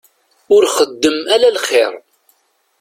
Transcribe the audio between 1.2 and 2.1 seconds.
ala lxir.